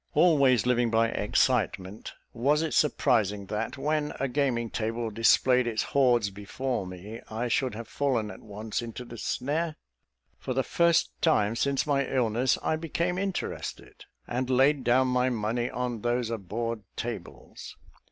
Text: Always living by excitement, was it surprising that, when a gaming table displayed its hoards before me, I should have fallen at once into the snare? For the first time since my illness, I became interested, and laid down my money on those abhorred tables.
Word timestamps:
Always 0.15 0.65
living 0.65 0.89
by 0.89 1.09
excitement, 1.09 2.13
was 2.33 2.63
it 2.63 2.73
surprising 2.73 3.45
that, 3.53 3.77
when 3.77 4.13
a 4.19 4.27
gaming 4.27 4.71
table 4.71 5.11
displayed 5.11 5.67
its 5.67 5.83
hoards 5.83 6.31
before 6.31 6.87
me, 6.87 7.21
I 7.29 7.47
should 7.49 7.75
have 7.75 7.87
fallen 7.87 8.31
at 8.31 8.41
once 8.41 8.81
into 8.81 9.05
the 9.05 9.19
snare? 9.19 9.75
For 10.39 10.55
the 10.55 10.63
first 10.63 11.11
time 11.21 11.55
since 11.55 11.85
my 11.85 12.03
illness, 12.03 12.57
I 12.63 12.77
became 12.77 13.19
interested, 13.19 14.05
and 14.25 14.49
laid 14.49 14.83
down 14.83 15.07
my 15.07 15.29
money 15.29 15.69
on 15.69 16.01
those 16.01 16.31
abhorred 16.31 16.81
tables. 16.95 17.75